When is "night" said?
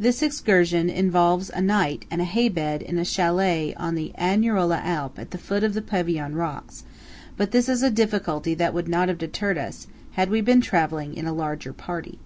1.62-2.06